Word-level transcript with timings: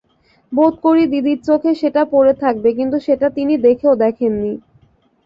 বোধকরি 0.51 1.03
দিদির 1.13 1.39
চোখে 1.47 1.71
সেটা 1.81 2.01
পড়ে 2.13 2.33
থাকবে, 2.43 2.69
কিন্তু 2.77 2.97
সেটা 3.07 3.27
তিনি 3.37 3.53
দেখেও 3.65 3.93
দেখেন 4.03 4.33
নি। 4.43 4.53